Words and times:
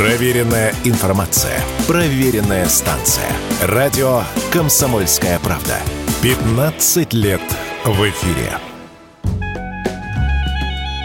Проверенная 0.00 0.72
информация. 0.84 1.60
Проверенная 1.86 2.64
станция. 2.68 3.30
Радио 3.60 4.22
«Комсомольская 4.50 5.38
правда». 5.40 5.76
15 6.22 7.12
лет 7.12 7.42
в 7.84 8.08
эфире. 8.08 8.50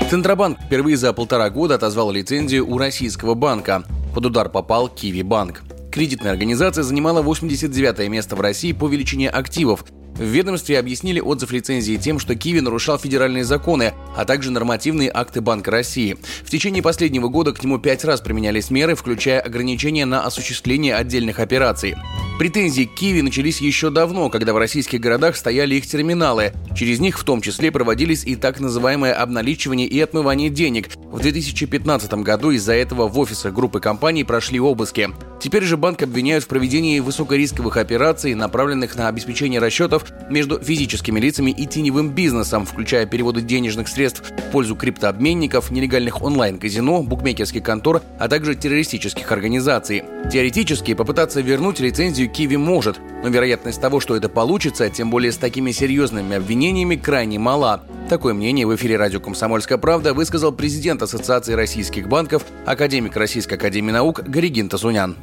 Центробанк 0.10 0.62
впервые 0.62 0.96
за 0.96 1.12
полтора 1.12 1.50
года 1.50 1.76
отозвал 1.76 2.10
лицензию 2.10 2.66
у 2.72 2.78
российского 2.78 3.34
банка. 3.34 3.84
Под 4.14 4.28
удар 4.28 4.48
попал 4.48 4.88
Киви 4.88 5.24
Банк. 5.24 5.64
Кредитная 5.92 6.32
организация 6.32 6.86
занимала 6.86 7.22
89 7.22 8.08
место 8.08 8.38
в 8.38 8.42
России 8.42 8.72
по 8.72 8.88
величине 8.88 9.30
активов 9.30 9.84
в 10.18 10.24
ведомстве 10.24 10.80
объяснили 10.80 11.20
отзыв 11.20 11.52
лицензии 11.52 11.98
тем, 11.98 12.20
что 12.20 12.36
Киви 12.36 12.62
нарушал 12.62 12.98
федеральные 12.98 13.44
законы, 13.44 13.94
а 14.16 14.24
также 14.24 14.50
нормативные 14.50 15.12
акты 15.14 15.42
Банка 15.42 15.72
России. 15.72 16.18
В 16.44 16.50
течение 16.50 16.82
последнего 16.82 17.28
года 17.28 17.52
к 17.52 17.64
нему 17.64 17.80
пять 17.80 18.06
раз 18.06 18.22
применялись 18.22 18.70
меры, 18.70 18.96
включая 18.96 19.42
ограничения 19.42 20.06
на 20.06 20.22
осуществление 20.22 20.96
отдельных 20.96 21.40
операций. 21.40 21.96
Претензии 22.40 22.84
к 22.84 22.96
Киви 22.96 23.22
начались 23.22 23.62
еще 23.62 23.90
давно, 23.90 24.30
когда 24.30 24.54
в 24.54 24.58
российских 24.58 25.00
городах 25.00 25.36
стояли 25.38 25.76
их 25.76 25.88
терминалы. 25.88 26.54
Через 26.76 27.00
них 27.00 27.18
в 27.18 27.24
том 27.24 27.42
числе 27.42 27.72
проводились 27.72 28.26
и 28.26 28.36
так 28.36 28.60
называемое 28.60 29.14
обналичивание 29.14 29.88
и 29.88 30.00
отмывание 30.00 30.50
денег. 30.50 30.90
В 30.96 31.20
2015 31.20 32.14
году 32.16 32.52
из-за 32.52 32.74
этого 32.74 33.08
в 33.08 33.18
офисах 33.20 33.54
группы 33.54 33.80
компаний 33.80 34.24
прошли 34.24 34.60
обыски. 34.60 35.10
Теперь 35.40 35.64
же 35.64 35.78
банк 35.78 36.02
обвиняют 36.02 36.44
в 36.44 36.48
проведении 36.48 37.00
высокорисковых 37.00 37.78
операций, 37.78 38.34
направленных 38.34 38.96
на 38.96 39.08
обеспечение 39.08 39.60
расчетов 39.60 40.06
между 40.30 40.60
физическими 40.60 41.20
лицами 41.20 41.52
и 41.52 41.66
теневым 41.66 42.10
бизнесом, 42.10 42.66
включая 42.66 43.06
переводы 43.06 43.42
денежных 43.42 43.88
средств 43.88 44.24
в 44.32 44.52
пользу 44.52 44.76
криптообменников, 44.76 45.72
нелегальных 45.72 46.22
онлайн-казино, 46.22 47.04
букмекерских 47.04 47.64
контор, 47.64 48.02
а 48.18 48.28
также 48.28 48.56
террористических 48.56 49.32
организаций. 49.32 50.04
Теоретически 50.32 50.94
попытаться 50.94 51.42
вернуть 51.42 51.80
лицензию 51.80 52.30
Киви 52.30 52.56
может, 52.56 53.00
но 53.24 53.30
вероятность 53.30 53.80
того, 53.82 54.00
что 54.00 54.16
это 54.16 54.30
получится, 54.30 54.90
тем 54.90 55.10
более 55.10 55.32
с 55.32 55.38
такими 55.38 55.72
серьезными 55.72 56.36
обвинениями, 56.36 56.96
крайне 56.96 57.38
мала. 57.38 57.84
Такое 58.10 58.34
мнение 58.34 58.68
в 58.68 58.76
эфире 58.76 58.98
радио 58.98 59.20
«Комсомольская 59.20 59.80
правда» 59.80 60.14
высказал 60.14 60.52
президент 60.52 61.02
Ассоциации 61.02 61.54
российских 61.54 62.08
банков, 62.08 62.44
академик 62.66 63.16
Российской 63.16 63.56
академии 63.56 63.92
наук 63.92 64.22
Горигин 64.22 64.70
Тасунян. 64.70 65.16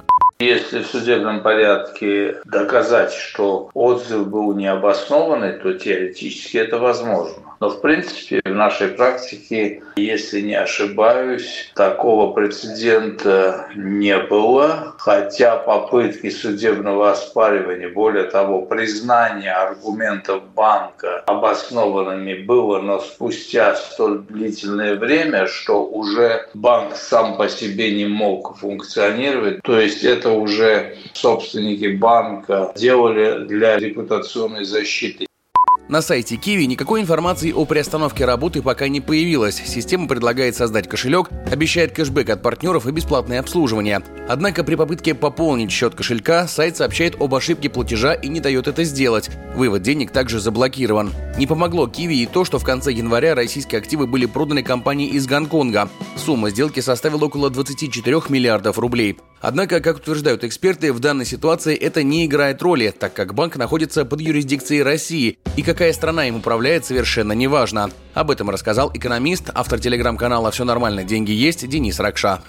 Если 0.43 0.81
в 0.81 0.89
судебном 0.89 1.41
порядке 1.45 2.41
доказать, 2.45 3.13
что 3.13 3.71
отзыв 3.75 4.27
был 4.29 4.55
необоснованный, 4.55 5.53
то 5.53 5.73
теоретически 5.75 6.57
это 6.57 6.79
возможно. 6.79 7.53
Но 7.63 7.69
в 7.69 7.81
принципе 7.81 8.41
в 8.45 8.49
нашей 8.49 8.89
практике, 8.89 9.85
если 9.95 10.41
не 10.41 10.57
ошибаюсь, 10.57 11.71
такого 11.77 12.33
прецедента 12.33 13.69
не 13.77 14.19
было, 14.19 14.97
хотя 14.99 15.59
попытки 15.59 16.29
судебного 16.29 17.13
оспаривания, 17.13 17.89
более 17.89 18.25
того, 18.25 18.63
признания 18.63 19.53
аргументов 19.53 20.43
банка 20.57 21.23
обоснованными 21.25 22.43
было, 22.43 22.81
но 22.81 22.99
спустя 22.99 23.77
столь 23.77 24.23
длительное 24.23 24.97
время, 24.97 25.47
что 25.47 25.85
уже 25.85 26.49
банк 26.55 26.97
сам 26.97 27.37
по 27.37 27.49
себе 27.49 27.95
не 27.95 28.07
мог 28.07 28.57
функционировать. 28.59 29.63
То 29.63 29.79
есть 29.79 30.03
это 30.03 30.31
уже 30.33 30.97
собственники 31.13 31.97
банка 31.97 32.73
делали 32.77 33.47
для 33.47 33.79
репутационной 33.79 34.65
защиты. 34.65 35.27
На 35.93 36.01
сайте 36.01 36.37
Kiwi 36.37 36.65
никакой 36.65 37.03
информации 37.03 37.53
о 37.53 37.67
приостановке 37.67 38.25
работы 38.25 38.63
пока 38.63 38.89
не 38.89 39.03
появилось. 39.03 39.61
Система 39.67 40.09
предлагает 40.09 40.57
создать 40.57 40.89
кошелек, 40.89 41.29
обещает 41.51 41.93
кэшбэк 41.93 42.31
от 42.31 42.43
партнеров 42.43 42.87
и 42.87 42.93
бесплатное 42.93 43.41
обслуживание. 43.41 44.01
Однако 44.27 44.65
при 44.65 44.77
попытке 44.77 45.15
пополнить 45.15 45.71
счет 45.71 45.95
кошелька 45.95 46.49
сайт 46.49 46.79
сообщает 46.79 47.21
об 47.21 47.35
ошибке 47.35 47.69
платежа 47.69 48.15
и 48.15 48.29
не 48.29 48.41
дает 48.41 48.69
это 48.69 48.85
сделать. 48.85 49.29
Вывод 49.55 49.83
денег 49.83 50.13
также 50.13 50.41
заблокирован. 50.41 51.13
Не 51.37 51.47
помогло 51.47 51.87
Kiwi 51.87 52.15
и 52.15 52.27
то, 52.27 52.47
что 52.47 52.59
в 52.59 52.65
конце 52.65 52.91
января 52.91 53.35
российские 53.35 53.79
активы 53.79 54.07
были 54.07 54.25
проданы 54.25 54.63
компании 54.63 55.09
из 55.09 55.27
Гонконга. 55.27 55.91
Сумма 56.17 56.49
сделки 56.49 56.81
составила 56.81 57.27
около 57.27 57.51
24 57.51 58.23
миллиардов 58.31 58.79
рублей. 58.79 59.19
Однако, 59.43 59.81
как 59.81 59.97
утверждают 59.97 60.45
эксперты, 60.45 60.93
в 60.93 61.01
данной 61.01 61.27
ситуации 61.27 61.75
это 61.75 62.05
не 62.05 62.27
играет 62.27 62.63
роли, 62.63 62.95
так 62.97 63.13
как 63.13 63.35
банк 63.35 63.57
находится 63.57 64.05
под 64.05 64.21
юрисдикцией 64.21 64.85
России, 64.85 65.37
и 65.57 65.63
какая 65.63 65.93
страна 65.93 66.29
им 66.29 66.37
управляет, 66.37 66.85
совершенно 66.85 67.33
неважно. 67.33 67.91
Об 68.15 68.31
этом 68.31 68.51
рассказал 68.51 68.93
экономист, 68.95 69.51
автор 69.53 69.81
телеграм-канала 69.81 70.53
«Все 70.53 70.65
нормально, 70.65 71.03
деньги 71.03 71.33
есть» 71.33 71.69
Денис 71.69 71.99
Ракша. 71.99 72.41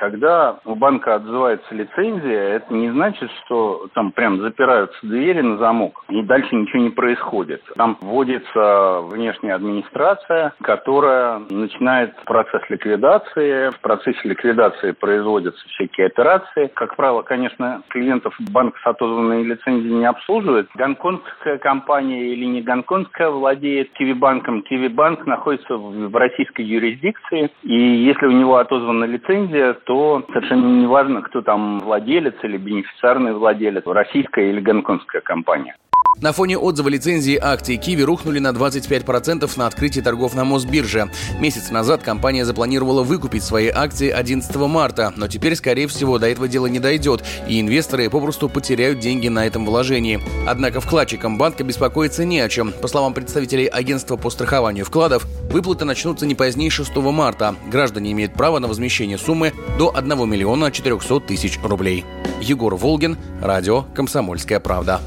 Когда 0.00 0.56
у 0.64 0.76
банка 0.76 1.16
отзывается 1.16 1.74
лицензия, 1.74 2.54
это 2.54 2.72
не 2.72 2.88
значит, 2.90 3.30
что 3.44 3.86
там 3.92 4.12
прям 4.12 4.40
запираются 4.40 4.98
двери 5.02 5.42
на 5.42 5.58
замок 5.58 6.02
и 6.08 6.22
дальше 6.22 6.54
ничего 6.54 6.82
не 6.82 6.88
происходит. 6.88 7.62
Там 7.76 7.98
вводится 8.00 9.02
внешняя 9.02 9.56
администрация, 9.56 10.54
которая 10.62 11.42
начинает 11.50 12.16
процесс 12.24 12.62
ликвидации. 12.70 13.68
В 13.72 13.80
процессе 13.80 14.20
ликвидации 14.24 14.92
производятся 14.92 15.60
всякие 15.68 16.06
операции. 16.06 16.70
Как 16.72 16.96
правило, 16.96 17.20
конечно, 17.20 17.82
клиентов 17.88 18.34
банк 18.52 18.78
с 18.78 18.86
отозванной 18.86 19.42
лицензией 19.42 19.96
не 19.96 20.06
обслуживает. 20.06 20.70
Гонконгская 20.76 21.58
компания 21.58 22.28
или 22.28 22.46
не 22.46 22.62
гонконгская 22.62 23.28
владеет 23.28 23.92
Киви-банком. 23.92 24.62
Киви-банк 24.62 25.26
находится 25.26 25.76
в 25.76 26.16
российской 26.16 26.62
юрисдикции. 26.62 27.50
И 27.64 27.74
если 27.74 28.24
у 28.24 28.32
него 28.32 28.56
отозвана 28.56 29.04
лицензия, 29.04 29.74
то 29.90 30.22
совершенно 30.28 30.68
не 30.68 30.86
важно, 30.86 31.20
кто 31.20 31.42
там 31.42 31.80
владелец 31.80 32.36
или 32.44 32.56
бенефициарный 32.56 33.32
владелец, 33.32 33.82
российская 33.86 34.48
или 34.48 34.60
гонконгская 34.60 35.20
компания. 35.20 35.76
На 36.18 36.32
фоне 36.32 36.58
отзыва 36.58 36.88
лицензии 36.88 37.38
акции 37.40 37.76
Киви 37.76 38.02
рухнули 38.02 38.40
на 38.40 38.48
25% 38.48 39.50
на 39.56 39.66
открытии 39.66 40.00
торгов 40.00 40.34
на 40.34 40.44
Мосбирже. 40.44 41.10
Месяц 41.38 41.70
назад 41.70 42.02
компания 42.02 42.44
запланировала 42.44 43.02
выкупить 43.02 43.42
свои 43.42 43.68
акции 43.68 44.10
11 44.10 44.54
марта, 44.56 45.14
но 45.16 45.28
теперь, 45.28 45.56
скорее 45.56 45.86
всего, 45.86 46.18
до 46.18 46.28
этого 46.28 46.46
дела 46.46 46.66
не 46.66 46.78
дойдет, 46.78 47.24
и 47.48 47.58
инвесторы 47.58 48.10
попросту 48.10 48.50
потеряют 48.50 48.98
деньги 48.98 49.28
на 49.28 49.46
этом 49.46 49.64
вложении. 49.64 50.20
Однако 50.46 50.80
вкладчикам 50.80 51.38
банка 51.38 51.64
беспокоиться 51.64 52.26
не 52.26 52.40
о 52.40 52.50
чем. 52.50 52.72
По 52.72 52.88
словам 52.88 53.14
представителей 53.14 53.66
агентства 53.66 54.16
по 54.16 54.28
страхованию 54.28 54.84
вкладов, 54.84 55.26
выплаты 55.50 55.86
начнутся 55.86 56.26
не 56.26 56.34
позднее 56.34 56.68
6 56.68 56.94
марта. 56.96 57.56
Граждане 57.70 58.12
имеют 58.12 58.34
право 58.34 58.58
на 58.58 58.68
возмещение 58.68 59.16
суммы 59.16 59.54
до 59.78 59.96
1 59.96 60.28
миллиона 60.28 60.70
400 60.70 61.20
тысяч 61.20 61.58
рублей. 61.62 62.04
Егор 62.42 62.74
Волгин, 62.74 63.16
радио 63.40 63.84
«Комсомольская 63.94 64.60
правда». 64.60 65.00